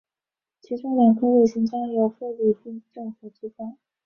[0.61, 3.77] 其中的两颗卫星将由菲律宾政府制造。